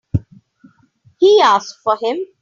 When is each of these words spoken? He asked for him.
He 1.19 1.41
asked 1.43 1.77
for 1.83 1.95
him. 1.95 2.17